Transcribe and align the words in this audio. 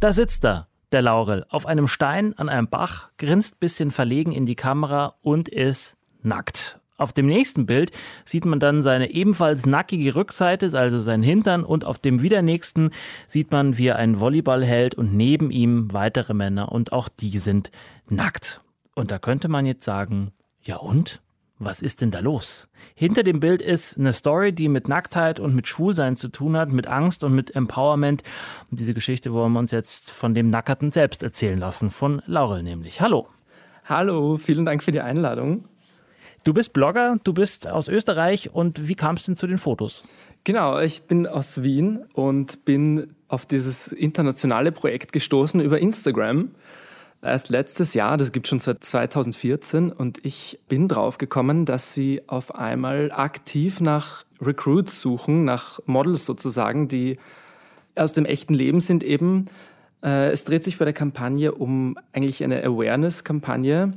Da 0.00 0.10
sitzt 0.10 0.44
er, 0.44 0.66
der 0.90 1.02
Laurel, 1.02 1.46
auf 1.48 1.64
einem 1.64 1.86
Stein 1.86 2.36
an 2.36 2.48
einem 2.48 2.66
Bach, 2.66 3.10
grinst 3.18 3.60
bisschen 3.60 3.92
verlegen 3.92 4.32
in 4.32 4.46
die 4.46 4.56
Kamera 4.56 5.14
und 5.22 5.48
ist 5.48 5.96
nackt. 6.22 6.80
Auf 6.96 7.12
dem 7.12 7.26
nächsten 7.26 7.66
Bild 7.66 7.92
sieht 8.24 8.44
man 8.44 8.58
dann 8.58 8.82
seine 8.82 9.12
ebenfalls 9.12 9.64
nackige 9.64 10.16
Rückseite, 10.16 10.76
also 10.76 10.98
sein 10.98 11.22
Hintern, 11.22 11.62
und 11.62 11.84
auf 11.84 12.00
dem 12.00 12.20
wieder 12.20 12.42
nächsten 12.42 12.90
sieht 13.28 13.52
man, 13.52 13.78
wie 13.78 13.86
er 13.86 13.96
einen 13.96 14.18
Volleyball 14.18 14.64
hält 14.64 14.96
und 14.96 15.14
neben 15.14 15.52
ihm 15.52 15.92
weitere 15.92 16.34
Männer 16.34 16.72
und 16.72 16.92
auch 16.92 17.08
die 17.08 17.38
sind 17.38 17.70
nackt. 18.08 18.60
Und 18.96 19.12
da 19.12 19.20
könnte 19.20 19.46
man 19.46 19.66
jetzt 19.66 19.84
sagen, 19.84 20.32
ja 20.62 20.78
und? 20.78 21.22
Was 21.62 21.82
ist 21.82 22.00
denn 22.00 22.10
da 22.10 22.20
los? 22.20 22.68
Hinter 22.94 23.22
dem 23.22 23.38
Bild 23.38 23.60
ist 23.60 23.98
eine 23.98 24.14
Story, 24.14 24.54
die 24.54 24.70
mit 24.70 24.88
Nacktheit 24.88 25.38
und 25.38 25.54
mit 25.54 25.68
Schwulsein 25.68 26.16
zu 26.16 26.28
tun 26.28 26.56
hat, 26.56 26.72
mit 26.72 26.86
Angst 26.86 27.22
und 27.22 27.34
mit 27.34 27.54
Empowerment. 27.54 28.22
Und 28.70 28.80
diese 28.80 28.94
Geschichte 28.94 29.34
wollen 29.34 29.52
wir 29.52 29.58
uns 29.58 29.70
jetzt 29.70 30.10
von 30.10 30.32
dem 30.32 30.48
Nackerten 30.48 30.90
selbst 30.90 31.22
erzählen 31.22 31.58
lassen, 31.58 31.90
von 31.90 32.22
Laurel 32.24 32.62
nämlich. 32.62 33.02
Hallo. 33.02 33.28
Hallo, 33.84 34.38
vielen 34.38 34.64
Dank 34.64 34.82
für 34.82 34.90
die 34.90 35.02
Einladung. 35.02 35.66
Du 36.44 36.54
bist 36.54 36.72
Blogger, 36.72 37.18
du 37.24 37.34
bist 37.34 37.68
aus 37.68 37.88
Österreich 37.88 38.54
und 38.54 38.88
wie 38.88 38.94
kam 38.94 39.16
es 39.16 39.26
denn 39.26 39.36
zu 39.36 39.46
den 39.46 39.58
Fotos? 39.58 40.04
Genau, 40.44 40.80
ich 40.80 41.02
bin 41.02 41.26
aus 41.26 41.62
Wien 41.62 42.06
und 42.14 42.64
bin 42.64 43.12
auf 43.28 43.44
dieses 43.44 43.88
internationale 43.88 44.72
Projekt 44.72 45.12
gestoßen 45.12 45.60
über 45.60 45.78
Instagram 45.78 46.52
erst 47.22 47.50
letztes 47.50 47.94
Jahr, 47.94 48.16
das 48.16 48.32
gibt 48.32 48.48
schon 48.48 48.60
seit 48.60 48.82
2014 48.82 49.92
und 49.92 50.24
ich 50.24 50.58
bin 50.68 50.88
drauf 50.88 51.18
gekommen, 51.18 51.64
dass 51.64 51.94
sie 51.94 52.22
auf 52.26 52.54
einmal 52.54 53.12
aktiv 53.12 53.80
nach 53.80 54.24
Recruits 54.40 55.00
suchen, 55.00 55.44
nach 55.44 55.80
Models 55.86 56.24
sozusagen, 56.24 56.88
die 56.88 57.18
aus 57.94 58.12
dem 58.12 58.24
echten 58.24 58.54
Leben 58.54 58.80
sind 58.80 59.02
eben. 59.02 59.48
Äh, 60.02 60.30
es 60.30 60.44
dreht 60.44 60.64
sich 60.64 60.78
bei 60.78 60.84
der 60.84 60.94
Kampagne 60.94 61.52
um 61.52 61.98
eigentlich 62.12 62.42
eine 62.42 62.62
Awareness-Kampagne. 62.64 63.92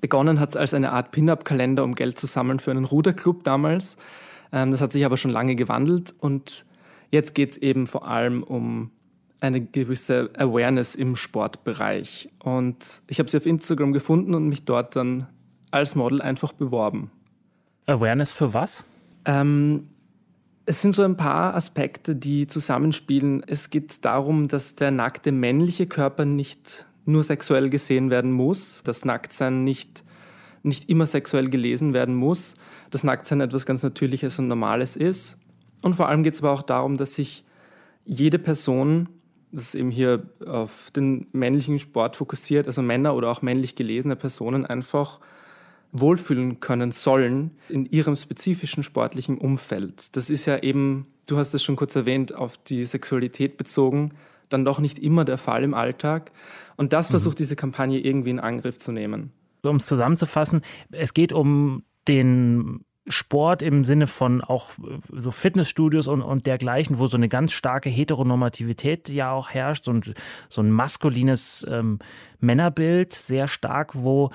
Begonnen 0.00 0.40
hat 0.40 0.50
es 0.50 0.56
als 0.56 0.74
eine 0.74 0.92
Art 0.92 1.12
Pin-Up-Kalender, 1.12 1.84
um 1.84 1.94
Geld 1.94 2.18
zu 2.18 2.26
sammeln 2.26 2.58
für 2.58 2.72
einen 2.72 2.84
Ruderclub 2.84 3.44
damals. 3.44 3.96
Ähm, 4.52 4.70
das 4.70 4.80
hat 4.80 4.92
sich 4.92 5.04
aber 5.04 5.16
schon 5.16 5.30
lange 5.30 5.54
gewandelt 5.54 6.14
und 6.18 6.64
jetzt 7.10 7.34
geht 7.34 7.52
es 7.52 7.56
eben 7.58 7.86
vor 7.86 8.08
allem 8.08 8.42
um 8.42 8.90
eine 9.44 9.60
gewisse 9.60 10.30
Awareness 10.36 10.94
im 10.94 11.16
Sportbereich. 11.16 12.30
Und 12.42 13.02
ich 13.06 13.18
habe 13.18 13.28
sie 13.28 13.36
auf 13.36 13.46
Instagram 13.46 13.92
gefunden 13.92 14.34
und 14.34 14.48
mich 14.48 14.64
dort 14.64 14.96
dann 14.96 15.26
als 15.70 15.94
Model 15.94 16.22
einfach 16.22 16.52
beworben. 16.52 17.10
Awareness 17.86 18.32
für 18.32 18.54
was? 18.54 18.84
Ähm, 19.24 19.88
es 20.66 20.80
sind 20.80 20.94
so 20.94 21.02
ein 21.02 21.16
paar 21.16 21.54
Aspekte, 21.54 22.16
die 22.16 22.46
zusammenspielen. 22.46 23.44
Es 23.46 23.68
geht 23.68 24.04
darum, 24.04 24.48
dass 24.48 24.76
der 24.76 24.90
nackte 24.90 25.30
männliche 25.30 25.86
Körper 25.86 26.24
nicht 26.24 26.86
nur 27.04 27.22
sexuell 27.22 27.68
gesehen 27.68 28.10
werden 28.10 28.32
muss, 28.32 28.82
dass 28.84 29.04
Nacktsein 29.04 29.62
nicht, 29.62 30.04
nicht 30.62 30.88
immer 30.88 31.04
sexuell 31.04 31.50
gelesen 31.50 31.92
werden 31.92 32.14
muss, 32.14 32.54
dass 32.90 33.04
Nacktsein 33.04 33.42
etwas 33.42 33.66
ganz 33.66 33.82
Natürliches 33.82 34.38
und 34.38 34.48
Normales 34.48 34.96
ist. 34.96 35.38
Und 35.82 35.96
vor 35.96 36.08
allem 36.08 36.22
geht 36.22 36.32
es 36.32 36.42
aber 36.42 36.52
auch 36.52 36.62
darum, 36.62 36.96
dass 36.96 37.14
sich 37.14 37.44
jede 38.06 38.38
Person 38.38 39.10
das 39.54 39.64
ist 39.64 39.74
eben 39.76 39.90
hier 39.90 40.24
auf 40.44 40.90
den 40.90 41.28
männlichen 41.32 41.78
Sport 41.78 42.16
fokussiert, 42.16 42.66
also 42.66 42.82
Männer 42.82 43.14
oder 43.14 43.30
auch 43.30 43.40
männlich 43.40 43.76
gelesene 43.76 44.16
Personen 44.16 44.66
einfach 44.66 45.20
wohlfühlen 45.92 46.58
können 46.58 46.90
sollen 46.90 47.52
in 47.68 47.86
ihrem 47.86 48.16
spezifischen 48.16 48.82
sportlichen 48.82 49.38
Umfeld. 49.38 50.16
Das 50.16 50.28
ist 50.28 50.46
ja 50.46 50.58
eben, 50.58 51.06
du 51.26 51.36
hast 51.36 51.54
es 51.54 51.62
schon 51.62 51.76
kurz 51.76 51.94
erwähnt, 51.94 52.34
auf 52.34 52.58
die 52.58 52.84
Sexualität 52.84 53.56
bezogen, 53.56 54.10
dann 54.48 54.64
doch 54.64 54.80
nicht 54.80 54.98
immer 54.98 55.24
der 55.24 55.38
Fall 55.38 55.62
im 55.62 55.72
Alltag. 55.72 56.32
Und 56.76 56.92
das 56.92 57.08
mhm. 57.08 57.12
versucht 57.12 57.38
diese 57.38 57.54
Kampagne 57.54 58.00
irgendwie 58.00 58.30
in 58.30 58.40
Angriff 58.40 58.78
zu 58.78 58.90
nehmen. 58.90 59.30
Um 59.64 59.76
es 59.76 59.86
zusammenzufassen, 59.86 60.62
es 60.90 61.14
geht 61.14 61.32
um 61.32 61.84
den 62.08 62.84
Sport 63.06 63.60
im 63.60 63.84
Sinne 63.84 64.06
von 64.06 64.40
auch 64.40 64.70
äh, 64.78 64.98
so 65.10 65.30
Fitnessstudios 65.30 66.06
und, 66.06 66.22
und 66.22 66.46
dergleichen, 66.46 66.98
wo 66.98 67.06
so 67.06 67.16
eine 67.16 67.28
ganz 67.28 67.52
starke 67.52 67.90
Heteronormativität 67.90 69.08
ja 69.08 69.32
auch 69.32 69.50
herrscht, 69.50 69.84
so 69.84 69.94
so 70.48 70.62
ein 70.62 70.70
maskulines 70.70 71.66
ähm, 71.70 71.98
Männerbild 72.40 73.12
sehr 73.12 73.48
stark, 73.48 73.94
wo 73.94 74.30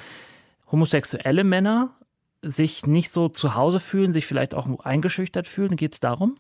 homosexuelle 0.71 1.43
Männer 1.43 1.95
sich 2.41 2.85
nicht 2.85 3.09
so 3.09 3.27
zu 3.27 3.55
Hause 3.55 3.79
fühlen, 3.79 4.13
sich 4.13 4.25
vielleicht 4.25 4.55
auch 4.55 4.79
eingeschüchtert 4.79 5.47
fühlen. 5.47 5.75
Geht 5.75 5.93
es 5.93 5.99
darum? 5.99 6.35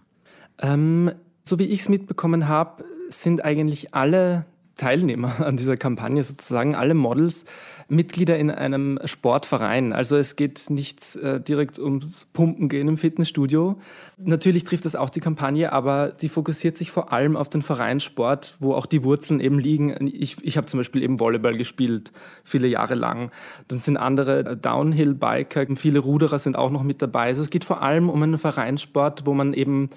Ähm, 0.59 1.11
so 1.43 1.59
wie 1.59 1.65
ich 1.65 1.81
es 1.81 1.89
mitbekommen 1.89 2.47
habe, 2.47 2.85
sind 3.09 3.43
eigentlich 3.43 3.93
alle 3.93 4.45
Teilnehmer 4.79 5.45
an 5.45 5.57
dieser 5.57 5.77
Kampagne 5.77 6.23
sozusagen, 6.23 6.73
alle 6.73 6.93
Models, 6.93 7.45
Mitglieder 7.89 8.37
in 8.37 8.49
einem 8.51 8.99
Sportverein. 9.03 9.93
Also 9.93 10.15
es 10.15 10.35
geht 10.35 10.69
nicht 10.69 11.15
äh, 11.17 11.41
direkt 11.41 11.79
ums 11.79 12.25
Pumpen 12.33 12.69
gehen 12.69 12.87
im 12.87 12.97
Fitnessstudio. 12.97 13.79
Natürlich 14.17 14.63
trifft 14.63 14.85
das 14.85 14.95
auch 14.95 15.09
die 15.09 15.19
Kampagne, 15.19 15.73
aber 15.73 16.13
sie 16.17 16.29
fokussiert 16.29 16.77
sich 16.77 16.91
vor 16.91 17.11
allem 17.11 17.35
auf 17.35 17.49
den 17.49 17.61
Vereinssport, 17.61 18.57
wo 18.59 18.73
auch 18.73 18.85
die 18.85 19.03
Wurzeln 19.03 19.39
eben 19.39 19.59
liegen. 19.59 20.07
Ich, 20.07 20.37
ich 20.43 20.55
habe 20.55 20.67
zum 20.67 20.79
Beispiel 20.79 21.03
eben 21.03 21.19
Volleyball 21.19 21.57
gespielt, 21.57 22.11
viele 22.43 22.67
Jahre 22.67 22.95
lang. 22.95 23.31
Dann 23.67 23.79
sind 23.79 23.97
andere 23.97 24.55
Downhill-Biker, 24.55 25.65
viele 25.75 25.99
Ruderer 25.99 26.39
sind 26.39 26.55
auch 26.55 26.69
noch 26.69 26.83
mit 26.83 27.01
dabei. 27.01 27.27
Also 27.27 27.41
es 27.41 27.49
geht 27.49 27.65
vor 27.65 27.81
allem 27.81 28.09
um 28.09 28.21
einen 28.21 28.37
Vereinssport, 28.37 29.25
wo 29.25 29.33
man 29.33 29.53
eben 29.53 29.89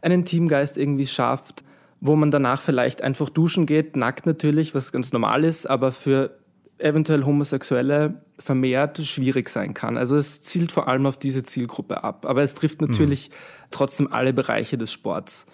einen 0.00 0.24
Teamgeist 0.24 0.78
irgendwie 0.78 1.06
schafft, 1.06 1.64
wo 2.06 2.16
man 2.16 2.30
danach 2.30 2.60
vielleicht 2.60 3.02
einfach 3.02 3.28
duschen 3.28 3.66
geht, 3.66 3.96
nackt 3.96 4.26
natürlich, 4.26 4.74
was 4.74 4.92
ganz 4.92 5.12
normal 5.12 5.44
ist, 5.44 5.66
aber 5.66 5.92
für 5.92 6.38
eventuell 6.78 7.24
Homosexuelle 7.24 8.22
vermehrt 8.38 8.98
schwierig 9.04 9.48
sein 9.48 9.74
kann. 9.74 9.96
Also 9.96 10.16
es 10.16 10.42
zielt 10.42 10.72
vor 10.72 10.88
allem 10.88 11.06
auf 11.06 11.18
diese 11.18 11.42
Zielgruppe 11.42 12.04
ab, 12.04 12.26
aber 12.26 12.42
es 12.42 12.54
trifft 12.54 12.82
natürlich 12.82 13.30
mhm. 13.30 13.34
trotzdem 13.70 14.12
alle 14.12 14.32
Bereiche 14.32 14.76
des 14.76 14.92
Sports. 14.92 15.46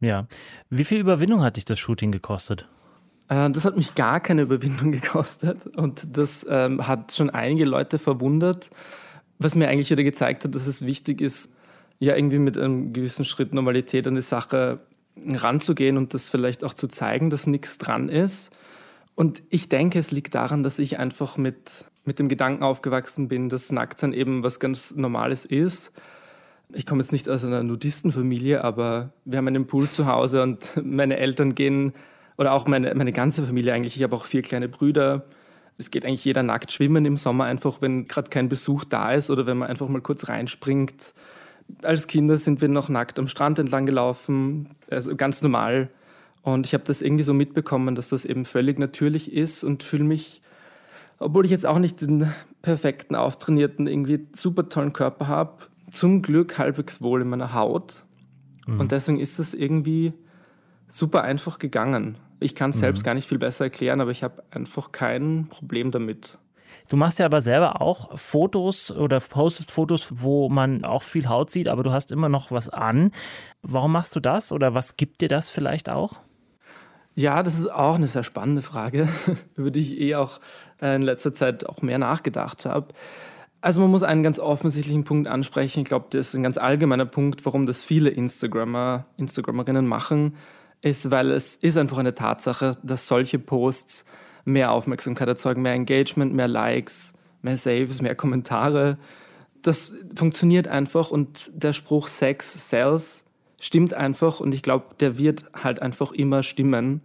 Ja. 0.00 0.26
Wie 0.70 0.84
viel 0.84 1.00
Überwindung 1.00 1.42
hat 1.42 1.56
dich 1.56 1.64
das 1.64 1.78
Shooting 1.78 2.12
gekostet? 2.12 2.68
Äh, 3.28 3.50
das 3.50 3.64
hat 3.64 3.76
mich 3.76 3.94
gar 3.94 4.20
keine 4.20 4.42
Überwindung 4.42 4.92
gekostet 4.92 5.66
und 5.76 6.16
das 6.16 6.46
ähm, 6.48 6.86
hat 6.86 7.12
schon 7.12 7.30
einige 7.30 7.64
Leute 7.64 7.98
verwundert, 7.98 8.70
was 9.38 9.54
mir 9.54 9.68
eigentlich 9.68 9.90
wieder 9.90 10.04
gezeigt 10.04 10.44
hat, 10.44 10.54
dass 10.54 10.66
es 10.66 10.86
wichtig 10.86 11.20
ist, 11.20 11.50
ja 11.98 12.16
irgendwie 12.16 12.38
mit 12.38 12.58
einem 12.58 12.92
gewissen 12.92 13.24
Schritt 13.24 13.54
Normalität 13.54 14.06
an 14.06 14.14
die 14.14 14.20
Sache 14.20 14.80
ranzugehen 15.16 15.96
und 15.96 16.14
das 16.14 16.28
vielleicht 16.28 16.64
auch 16.64 16.74
zu 16.74 16.88
zeigen, 16.88 17.30
dass 17.30 17.46
nichts 17.46 17.78
dran 17.78 18.08
ist. 18.08 18.50
Und 19.14 19.42
ich 19.48 19.68
denke, 19.68 19.98
es 19.98 20.10
liegt 20.10 20.34
daran, 20.34 20.62
dass 20.62 20.78
ich 20.78 20.98
einfach 20.98 21.36
mit, 21.36 21.86
mit 22.04 22.18
dem 22.18 22.28
Gedanken 22.28 22.64
aufgewachsen 22.64 23.28
bin, 23.28 23.48
dass 23.48 23.70
Nacktsein 23.70 24.12
eben 24.12 24.42
was 24.42 24.58
ganz 24.58 24.94
Normales 24.94 25.44
ist. 25.44 25.92
Ich 26.72 26.86
komme 26.86 27.02
jetzt 27.02 27.12
nicht 27.12 27.28
aus 27.28 27.44
einer 27.44 27.62
Nudistenfamilie, 27.62 28.64
aber 28.64 29.12
wir 29.24 29.38
haben 29.38 29.46
einen 29.46 29.66
Pool 29.66 29.88
zu 29.88 30.06
Hause 30.06 30.42
und 30.42 30.80
meine 30.82 31.18
Eltern 31.18 31.54
gehen, 31.54 31.92
oder 32.36 32.52
auch 32.52 32.66
meine, 32.66 32.94
meine 32.94 33.12
ganze 33.12 33.44
Familie 33.44 33.72
eigentlich, 33.72 33.96
ich 33.96 34.02
habe 34.02 34.16
auch 34.16 34.24
vier 34.24 34.42
kleine 34.42 34.68
Brüder. 34.68 35.24
Es 35.78 35.90
geht 35.90 36.04
eigentlich 36.04 36.24
jeder 36.24 36.42
nackt 36.42 36.72
schwimmen 36.72 37.04
im 37.04 37.16
Sommer, 37.16 37.44
einfach 37.44 37.80
wenn 37.80 38.06
gerade 38.08 38.30
kein 38.30 38.48
Besuch 38.48 38.84
da 38.84 39.12
ist 39.12 39.30
oder 39.30 39.46
wenn 39.46 39.58
man 39.58 39.68
einfach 39.68 39.88
mal 39.88 40.00
kurz 40.00 40.28
reinspringt 40.28 41.14
als 41.82 42.06
Kinder 42.06 42.36
sind 42.36 42.60
wir 42.60 42.68
noch 42.68 42.88
nackt 42.88 43.18
am 43.18 43.28
Strand 43.28 43.58
entlang 43.58 43.86
gelaufen, 43.86 44.70
also 44.90 45.14
ganz 45.16 45.42
normal. 45.42 45.90
Und 46.42 46.66
ich 46.66 46.74
habe 46.74 46.84
das 46.84 47.00
irgendwie 47.00 47.24
so 47.24 47.32
mitbekommen, 47.32 47.94
dass 47.94 48.10
das 48.10 48.24
eben 48.24 48.44
völlig 48.44 48.78
natürlich 48.78 49.32
ist 49.32 49.64
und 49.64 49.82
fühle 49.82 50.04
mich, 50.04 50.42
obwohl 51.18 51.44
ich 51.44 51.50
jetzt 51.50 51.64
auch 51.64 51.78
nicht 51.78 52.00
den 52.02 52.30
perfekten, 52.60 53.14
auftrainierten, 53.14 53.86
irgendwie 53.86 54.26
super 54.32 54.68
tollen 54.68 54.92
Körper 54.92 55.26
habe, 55.26 55.64
zum 55.90 56.22
Glück 56.22 56.58
halbwegs 56.58 57.00
wohl 57.00 57.22
in 57.22 57.28
meiner 57.28 57.54
Haut. 57.54 58.04
Mhm. 58.66 58.80
Und 58.80 58.92
deswegen 58.92 59.18
ist 59.18 59.38
es 59.38 59.54
irgendwie 59.54 60.12
super 60.90 61.22
einfach 61.22 61.58
gegangen. 61.58 62.18
Ich 62.40 62.54
kann 62.54 62.70
es 62.70 62.76
mhm. 62.76 62.80
selbst 62.80 63.04
gar 63.04 63.14
nicht 63.14 63.28
viel 63.28 63.38
besser 63.38 63.64
erklären, 63.64 64.00
aber 64.00 64.10
ich 64.10 64.22
habe 64.22 64.42
einfach 64.50 64.92
kein 64.92 65.46
Problem 65.48 65.90
damit. 65.90 66.38
Du 66.88 66.96
machst 66.96 67.18
ja 67.18 67.26
aber 67.26 67.40
selber 67.40 67.80
auch 67.80 68.16
Fotos 68.18 68.90
oder 68.90 69.20
postest 69.20 69.70
Fotos, 69.70 70.08
wo 70.10 70.48
man 70.48 70.84
auch 70.84 71.02
viel 71.02 71.28
Haut 71.28 71.50
sieht, 71.50 71.68
aber 71.68 71.82
du 71.82 71.92
hast 71.92 72.12
immer 72.12 72.28
noch 72.28 72.50
was 72.50 72.68
an. 72.68 73.12
Warum 73.62 73.92
machst 73.92 74.14
du 74.16 74.20
das 74.20 74.52
oder 74.52 74.74
was 74.74 74.96
gibt 74.96 75.20
dir 75.20 75.28
das 75.28 75.50
vielleicht 75.50 75.88
auch? 75.88 76.20
Ja, 77.16 77.42
das 77.42 77.58
ist 77.58 77.72
auch 77.72 77.94
eine 77.94 78.08
sehr 78.08 78.24
spannende 78.24 78.62
Frage, 78.62 79.08
über 79.56 79.70
die 79.70 79.80
ich 79.80 80.00
eh 80.00 80.16
auch 80.16 80.40
äh, 80.82 80.96
in 80.96 81.02
letzter 81.02 81.32
Zeit 81.32 81.66
auch 81.66 81.80
mehr 81.80 81.98
nachgedacht 81.98 82.66
habe. 82.66 82.88
Also 83.60 83.80
man 83.80 83.90
muss 83.90 84.02
einen 84.02 84.22
ganz 84.22 84.38
offensichtlichen 84.38 85.04
Punkt 85.04 85.26
ansprechen. 85.26 85.80
Ich 85.80 85.84
glaube, 85.86 86.06
das 86.10 86.28
ist 86.28 86.34
ein 86.34 86.42
ganz 86.42 86.58
allgemeiner 86.58 87.06
Punkt, 87.06 87.46
warum 87.46 87.64
das 87.64 87.82
viele 87.82 88.10
Instagrammer, 88.10 89.06
Instagrammerinnen 89.16 89.86
machen, 89.86 90.36
ist, 90.82 91.10
weil 91.10 91.30
es 91.30 91.56
ist 91.56 91.78
einfach 91.78 91.96
eine 91.96 92.14
Tatsache, 92.14 92.76
dass 92.82 93.06
solche 93.06 93.38
Posts 93.38 94.04
mehr 94.44 94.72
Aufmerksamkeit 94.72 95.28
erzeugen, 95.28 95.62
mehr 95.62 95.74
Engagement, 95.74 96.34
mehr 96.34 96.48
Likes, 96.48 97.12
mehr 97.42 97.56
Saves, 97.56 98.02
mehr 98.02 98.14
Kommentare. 98.14 98.98
das 99.62 99.94
funktioniert 100.14 100.68
einfach 100.68 101.10
und 101.10 101.50
der 101.54 101.72
Spruch 101.72 102.08
Sex 102.08 102.68
sells 102.68 103.24
stimmt 103.58 103.94
einfach 103.94 104.40
und 104.40 104.52
ich 104.52 104.62
glaube, 104.62 104.94
der 105.00 105.18
wird 105.18 105.44
halt 105.54 105.80
einfach 105.80 106.12
immer 106.12 106.42
stimmen. 106.42 107.00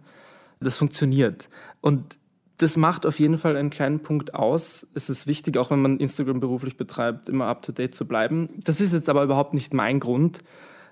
Das 0.60 0.76
funktioniert. 0.76 1.48
Und 1.80 2.18
das 2.58 2.76
macht 2.76 3.06
auf 3.06 3.18
jeden 3.18 3.38
Fall 3.38 3.56
einen 3.56 3.70
kleinen 3.70 4.00
Punkt 4.00 4.34
aus. 4.34 4.86
Es 4.92 5.08
ist 5.08 5.26
wichtig, 5.26 5.56
auch 5.56 5.70
wenn 5.70 5.80
man 5.80 5.98
Instagram 5.98 6.40
beruflich 6.40 6.76
betreibt, 6.76 7.30
immer 7.30 7.46
up-to-date 7.46 7.94
zu 7.94 8.06
bleiben. 8.06 8.50
Das 8.64 8.82
ist 8.82 8.92
jetzt 8.92 9.08
aber 9.08 9.24
überhaupt 9.24 9.54
nicht 9.54 9.72
mein 9.72 9.98
Grund. 9.98 10.40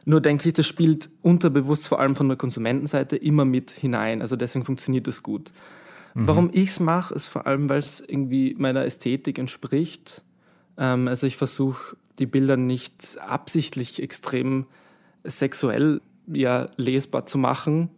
Nur 0.07 0.23
denke 0.23 0.49
ich, 0.49 0.55
das 0.55 0.67
spielt 0.67 1.11
unterbewusst 1.21 1.87
vor 1.87 2.01
allem 2.01 2.17
von 2.17 2.29
der 2.29 2.39
Konsumentenseite 2.39 3.17
immer 3.17 3.45
mit 3.45 3.71
hinein. 3.71 4.23
Also 4.23 4.37
deswegen 4.37 4.65
funktioniert 4.65 5.07
das 5.07 5.23
gut. 5.23 5.53
Mhm. 6.19 6.29
Warum 6.29 6.51
ich 6.53 6.71
es 6.71 6.81
mache, 6.81 7.15
ist 7.15 7.27
vor 7.27 7.47
allem, 7.47 7.69
weil 7.69 7.79
es 7.79 8.01
irgendwie 8.01 8.57
meiner 8.59 8.85
Ästhetik 8.85 9.39
entspricht. 9.39 10.23
Ähm, 10.77 11.07
also 11.07 11.27
ich 11.27 11.37
versuche 11.37 11.97
die 12.19 12.27
Bilder 12.27 12.57
nicht 12.57 13.19
absichtlich 13.21 14.03
extrem 14.03 14.67
sexuell 15.23 16.01
ja, 16.27 16.69
lesbar 16.77 17.25
zu 17.27 17.39
machen. 17.39 17.91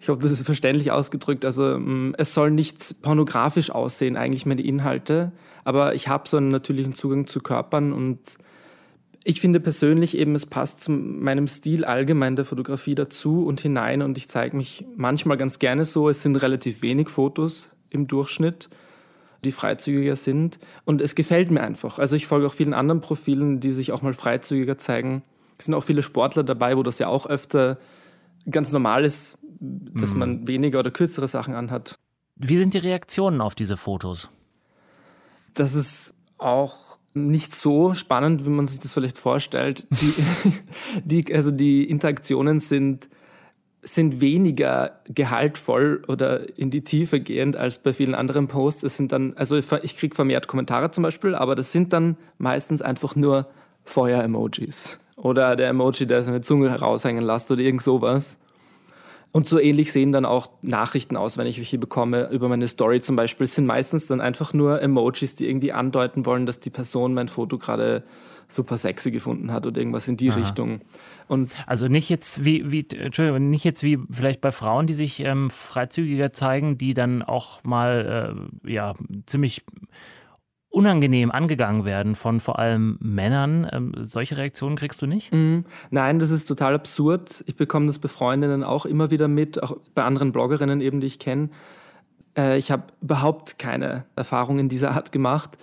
Ich 0.00 0.08
hoffe, 0.08 0.22
das 0.22 0.30
ist 0.30 0.46
verständlich 0.46 0.90
ausgedrückt. 0.90 1.44
Also 1.44 1.78
mm, 1.78 2.14
es 2.16 2.32
soll 2.32 2.50
nicht 2.50 3.02
pornografisch 3.02 3.70
aussehen, 3.70 4.16
eigentlich 4.16 4.46
meine 4.46 4.62
Inhalte, 4.62 5.32
aber 5.64 5.94
ich 5.94 6.08
habe 6.08 6.26
so 6.26 6.38
einen 6.38 6.48
natürlichen 6.48 6.94
Zugang 6.94 7.26
zu 7.26 7.40
Körpern 7.40 7.92
und 7.92 8.38
ich 9.24 9.40
finde 9.40 9.58
persönlich 9.58 10.16
eben, 10.18 10.34
es 10.34 10.44
passt 10.44 10.82
zu 10.82 10.92
meinem 10.92 11.46
Stil 11.46 11.84
allgemein 11.84 12.36
der 12.36 12.44
Fotografie 12.44 12.94
dazu 12.94 13.46
und 13.46 13.60
hinein 13.60 14.02
und 14.02 14.18
ich 14.18 14.28
zeige 14.28 14.54
mich 14.54 14.84
manchmal 14.96 15.38
ganz 15.38 15.58
gerne 15.58 15.86
so. 15.86 16.10
Es 16.10 16.22
sind 16.22 16.36
relativ 16.36 16.82
wenig 16.82 17.08
Fotos 17.08 17.70
im 17.88 18.06
Durchschnitt, 18.06 18.68
die 19.42 19.50
freizügiger 19.50 20.16
sind 20.16 20.58
und 20.84 21.00
es 21.00 21.14
gefällt 21.14 21.50
mir 21.50 21.62
einfach. 21.62 21.98
Also 21.98 22.16
ich 22.16 22.26
folge 22.26 22.46
auch 22.46 22.52
vielen 22.52 22.74
anderen 22.74 23.00
Profilen, 23.00 23.60
die 23.60 23.70
sich 23.70 23.92
auch 23.92 24.02
mal 24.02 24.12
freizügiger 24.12 24.76
zeigen. 24.76 25.22
Es 25.58 25.64
sind 25.64 25.74
auch 25.74 25.84
viele 25.84 26.02
Sportler 26.02 26.44
dabei, 26.44 26.76
wo 26.76 26.82
das 26.82 26.98
ja 26.98 27.06
auch 27.08 27.26
öfter 27.26 27.78
ganz 28.50 28.72
normal 28.72 29.06
ist, 29.06 29.38
dass 29.58 30.12
mhm. 30.12 30.18
man 30.18 30.48
weniger 30.48 30.80
oder 30.80 30.90
kürzere 30.90 31.28
Sachen 31.28 31.54
anhat. 31.54 31.94
Wie 32.36 32.58
sind 32.58 32.74
die 32.74 32.78
Reaktionen 32.78 33.40
auf 33.40 33.54
diese 33.54 33.78
Fotos? 33.78 34.28
Das 35.54 35.74
ist 35.74 36.12
auch 36.36 36.98
nicht 37.14 37.54
so 37.54 37.94
spannend, 37.94 38.44
wie 38.44 38.50
man 38.50 38.66
sich 38.66 38.80
das 38.80 38.92
vielleicht 38.92 39.18
vorstellt. 39.18 39.86
Die, 39.90 40.14
die, 41.22 41.34
also 41.34 41.50
die 41.50 41.88
Interaktionen 41.88 42.60
sind, 42.60 43.08
sind 43.82 44.20
weniger 44.20 45.00
gehaltvoll 45.06 46.02
oder 46.08 46.58
in 46.58 46.70
die 46.70 46.82
Tiefe 46.82 47.20
gehend 47.20 47.56
als 47.56 47.78
bei 47.82 47.92
vielen 47.92 48.14
anderen 48.14 48.48
Posts. 48.48 48.82
Es 48.82 48.96
sind 48.96 49.12
dann, 49.12 49.34
also 49.36 49.56
ich 49.56 49.96
kriege 49.96 50.14
vermehrt 50.14 50.48
Kommentare 50.48 50.90
zum 50.90 51.02
Beispiel, 51.02 51.34
aber 51.34 51.54
das 51.54 51.70
sind 51.70 51.92
dann 51.92 52.16
meistens 52.38 52.82
einfach 52.82 53.14
nur 53.14 53.48
Feuer-Emojis. 53.84 54.98
Oder 55.16 55.54
der 55.56 55.68
Emoji, 55.68 56.06
der 56.06 56.22
seine 56.22 56.40
Zunge 56.40 56.70
heraushängen 56.70 57.24
lässt 57.24 57.50
oder 57.50 57.62
irgend 57.62 57.82
sowas. 57.82 58.38
Und 59.34 59.48
so 59.48 59.58
ähnlich 59.58 59.90
sehen 59.90 60.12
dann 60.12 60.24
auch 60.24 60.52
Nachrichten 60.62 61.16
aus, 61.16 61.38
wenn 61.38 61.48
ich 61.48 61.58
welche 61.58 61.76
bekomme 61.76 62.28
über 62.30 62.48
meine 62.48 62.68
Story 62.68 63.00
zum 63.00 63.16
Beispiel. 63.16 63.46
Es 63.46 63.56
sind 63.56 63.66
meistens 63.66 64.06
dann 64.06 64.20
einfach 64.20 64.52
nur 64.52 64.80
Emojis, 64.80 65.34
die 65.34 65.48
irgendwie 65.48 65.72
andeuten 65.72 66.24
wollen, 66.24 66.46
dass 66.46 66.60
die 66.60 66.70
Person 66.70 67.14
mein 67.14 67.26
Foto 67.26 67.58
gerade 67.58 68.04
super 68.48 68.76
sexy 68.76 69.10
gefunden 69.10 69.52
hat 69.52 69.66
oder 69.66 69.78
irgendwas 69.78 70.06
in 70.06 70.16
die 70.16 70.30
Aha. 70.30 70.38
Richtung. 70.38 70.82
Und 71.26 71.52
also 71.66 71.88
nicht 71.88 72.10
jetzt 72.10 72.44
wie, 72.44 72.70
wie, 72.70 72.86
Entschuldigung, 72.96 73.50
nicht 73.50 73.64
jetzt 73.64 73.82
wie 73.82 73.98
vielleicht 74.08 74.40
bei 74.40 74.52
Frauen, 74.52 74.86
die 74.86 74.92
sich 74.92 75.18
ähm, 75.18 75.50
freizügiger 75.50 76.32
zeigen, 76.32 76.78
die 76.78 76.94
dann 76.94 77.22
auch 77.24 77.64
mal 77.64 78.38
äh, 78.64 78.72
ja 78.72 78.94
ziemlich 79.26 79.64
unangenehm 80.74 81.30
angegangen 81.30 81.84
werden 81.84 82.16
von 82.16 82.40
vor 82.40 82.58
allem 82.58 82.98
Männern. 83.00 83.66
Ähm, 83.70 83.92
solche 84.02 84.36
Reaktionen 84.36 84.76
kriegst 84.76 85.00
du 85.00 85.06
nicht? 85.06 85.32
Mhm. 85.32 85.64
Nein, 85.90 86.18
das 86.18 86.30
ist 86.30 86.46
total 86.46 86.74
absurd. 86.74 87.44
Ich 87.46 87.56
bekomme 87.56 87.86
das 87.86 87.98
bei 87.98 88.08
Freundinnen 88.08 88.64
auch 88.64 88.84
immer 88.84 89.10
wieder 89.10 89.28
mit, 89.28 89.62
auch 89.62 89.76
bei 89.94 90.02
anderen 90.02 90.32
Bloggerinnen 90.32 90.80
eben, 90.80 91.00
die 91.00 91.06
ich 91.06 91.18
kenne. 91.18 91.48
Äh, 92.36 92.58
ich 92.58 92.70
habe 92.70 92.84
überhaupt 93.00 93.58
keine 93.58 94.04
Erfahrung 94.16 94.58
in 94.58 94.68
dieser 94.68 94.90
Art 94.90 95.12
gemacht. 95.12 95.58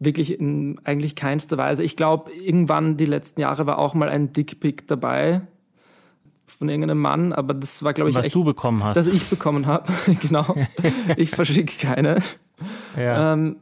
Wirklich 0.00 0.38
in 0.38 0.80
eigentlich 0.84 1.14
keinster 1.14 1.56
Weise. 1.56 1.82
Ich 1.82 1.96
glaube, 1.96 2.32
irgendwann 2.32 2.96
die 2.96 3.06
letzten 3.06 3.40
Jahre 3.40 3.66
war 3.66 3.78
auch 3.78 3.94
mal 3.94 4.08
ein 4.08 4.32
Dickpick 4.32 4.86
dabei 4.88 5.42
von 6.46 6.68
irgendeinem 6.68 6.98
Mann, 6.98 7.32
aber 7.32 7.54
das 7.54 7.82
war, 7.82 7.92
glaube 7.92 8.10
ich, 8.10 8.16
was 8.16 8.26
echt, 8.26 8.34
du 8.34 8.42
bekommen 8.42 8.82
hast. 8.82 8.96
Das 8.96 9.08
ich 9.08 9.28
bekommen 9.28 9.66
habe, 9.66 9.92
genau. 10.20 10.56
ich 11.16 11.30
verschicke 11.30 11.78
keine. 11.78 12.18
Ja. 12.96 13.34
Ähm, 13.34 13.56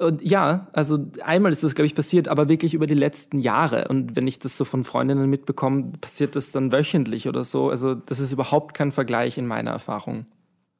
und 0.00 0.22
ja, 0.22 0.68
also 0.72 0.98
einmal 1.22 1.52
ist 1.52 1.62
das, 1.62 1.74
glaube 1.74 1.86
ich, 1.86 1.94
passiert, 1.94 2.28
aber 2.28 2.48
wirklich 2.48 2.72
über 2.72 2.86
die 2.86 2.94
letzten 2.94 3.38
Jahre. 3.38 3.88
Und 3.88 4.16
wenn 4.16 4.26
ich 4.26 4.38
das 4.38 4.56
so 4.56 4.64
von 4.64 4.84
Freundinnen 4.84 5.28
mitbekomme, 5.28 5.92
passiert 6.00 6.36
das 6.36 6.52
dann 6.52 6.72
wöchentlich 6.72 7.28
oder 7.28 7.44
so. 7.44 7.68
Also 7.68 7.94
das 7.94 8.18
ist 8.18 8.32
überhaupt 8.32 8.74
kein 8.74 8.92
Vergleich 8.92 9.36
in 9.36 9.46
meiner 9.46 9.72
Erfahrung. 9.72 10.24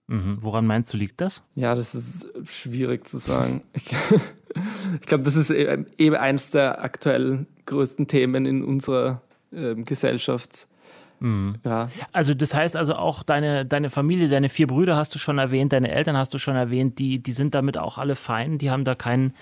Mhm. 0.06 0.38
Woran 0.40 0.66
meinst 0.66 0.92
du, 0.92 0.96
liegt 0.96 1.20
das? 1.20 1.42
Ja, 1.54 1.74
das 1.74 1.94
ist 1.94 2.28
schwierig 2.44 3.06
zu 3.06 3.18
sagen. 3.18 3.62
Ich, 5.00 5.06
glaube, 5.06 5.22
das 5.22 5.36
ist 5.36 5.50
eben 5.50 6.16
eins 6.16 6.50
der 6.50 6.82
aktuell 6.82 7.46
größten 7.66 8.08
Themen 8.08 8.46
in 8.46 8.64
unserer 8.64 9.22
äh, 9.52 9.76
Gesellschaft. 9.76 10.66
Mhm. 11.20 11.56
Ja. 11.64 11.88
Also 12.12 12.34
das 12.34 12.54
heißt 12.54 12.76
also 12.76 12.94
auch 12.96 13.22
deine, 13.22 13.64
deine 13.64 13.90
Familie, 13.90 14.28
deine 14.28 14.48
vier 14.48 14.66
Brüder 14.66 14.96
hast 14.96 15.14
du 15.14 15.18
schon 15.18 15.38
erwähnt, 15.38 15.72
deine 15.72 15.90
Eltern 15.90 16.16
hast 16.16 16.34
du 16.34 16.38
schon 16.38 16.56
erwähnt, 16.56 16.98
die, 16.98 17.22
die 17.22 17.32
sind 17.32 17.54
damit 17.54 17.78
auch 17.78 17.98
alle 17.98 18.16
fein, 18.16 18.58
die 18.58 18.70
haben 18.70 18.84
da 18.84 18.94
kein, 18.94 19.34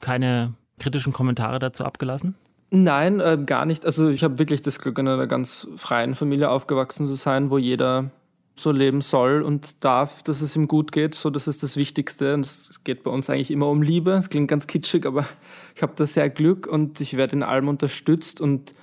keine 0.00 0.54
kritischen 0.78 1.12
Kommentare 1.12 1.58
dazu 1.58 1.84
abgelassen? 1.84 2.34
Nein, 2.70 3.20
äh, 3.20 3.38
gar 3.46 3.66
nicht. 3.66 3.86
Also 3.86 4.08
ich 4.08 4.24
habe 4.24 4.38
wirklich 4.38 4.60
das 4.62 4.80
Glück, 4.80 4.98
in 4.98 5.06
einer 5.06 5.26
ganz 5.28 5.68
freien 5.76 6.14
Familie 6.14 6.50
aufgewachsen 6.50 7.06
zu 7.06 7.14
sein, 7.14 7.50
wo 7.50 7.58
jeder 7.58 8.10
so 8.56 8.70
leben 8.70 9.00
soll 9.00 9.42
und 9.42 9.84
darf, 9.84 10.22
dass 10.22 10.40
es 10.40 10.54
ihm 10.56 10.68
gut 10.68 10.92
geht. 10.92 11.14
So, 11.14 11.30
das 11.30 11.48
ist 11.48 11.62
das 11.62 11.76
Wichtigste. 11.76 12.34
Und 12.34 12.46
es 12.46 12.80
geht 12.84 13.02
bei 13.02 13.10
uns 13.10 13.28
eigentlich 13.30 13.50
immer 13.50 13.68
um 13.68 13.82
Liebe. 13.82 14.12
Es 14.12 14.30
klingt 14.30 14.48
ganz 14.48 14.66
kitschig, 14.66 15.06
aber 15.06 15.26
ich 15.74 15.82
habe 15.82 15.92
da 15.96 16.06
sehr 16.06 16.30
Glück 16.30 16.66
und 16.66 17.00
ich 17.00 17.16
werde 17.16 17.36
in 17.36 17.42
allem 17.42 17.68
unterstützt 17.68 18.40
und 18.40 18.74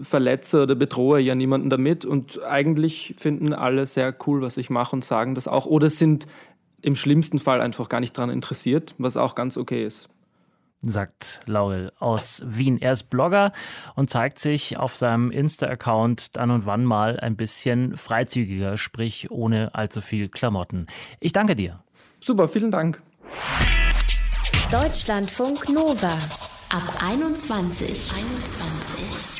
verletze 0.00 0.62
oder 0.62 0.74
bedrohe 0.74 1.20
ja 1.20 1.34
niemanden 1.34 1.70
damit 1.70 2.04
und 2.04 2.42
eigentlich 2.42 3.14
finden 3.18 3.52
alle 3.52 3.86
sehr 3.86 4.14
cool, 4.26 4.42
was 4.42 4.56
ich 4.56 4.70
mache 4.70 4.94
und 4.94 5.04
sagen 5.04 5.34
das 5.34 5.48
auch 5.48 5.66
oder 5.66 5.90
sind 5.90 6.26
im 6.80 6.96
schlimmsten 6.96 7.38
Fall 7.38 7.60
einfach 7.60 7.88
gar 7.88 8.00
nicht 8.00 8.16
daran 8.16 8.30
interessiert, 8.30 8.94
was 8.98 9.16
auch 9.16 9.34
ganz 9.34 9.56
okay 9.56 9.84
ist. 9.84 10.08
Sagt 10.80 11.40
Laurel 11.46 11.90
aus 11.98 12.40
Wien. 12.46 12.78
Er 12.80 12.92
ist 12.92 13.10
Blogger 13.10 13.52
und 13.96 14.10
zeigt 14.10 14.38
sich 14.38 14.76
auf 14.76 14.94
seinem 14.94 15.32
Insta-Account 15.32 16.36
dann 16.36 16.52
und 16.52 16.66
wann 16.66 16.84
mal 16.84 17.18
ein 17.18 17.36
bisschen 17.36 17.96
freizügiger, 17.96 18.76
sprich 18.76 19.28
ohne 19.32 19.74
allzu 19.74 20.00
viel 20.00 20.28
Klamotten. 20.28 20.86
Ich 21.18 21.32
danke 21.32 21.56
dir. 21.56 21.82
Super, 22.20 22.46
vielen 22.46 22.70
Dank. 22.70 23.02
Deutschlandfunk 24.70 25.68
Nova 25.68 26.16
ab 26.70 27.02
21. 27.02 28.12
21. 28.14 29.37